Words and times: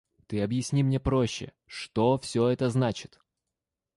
–Ты 0.27 0.41
объясни 0.41 0.81
мне 0.81 0.99
проще: 0.99 1.53
что 1.67 2.17
все 2.17 2.47
это 2.47 2.71
значит? 2.71 3.21